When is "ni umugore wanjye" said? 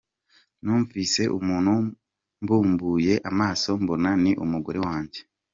4.23-5.19